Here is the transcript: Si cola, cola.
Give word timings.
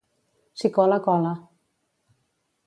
Si 0.59 0.67
cola, 0.77 0.97
cola. 1.07 1.33